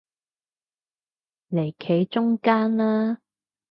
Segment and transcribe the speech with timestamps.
[1.51, 3.19] 嚟企中間啦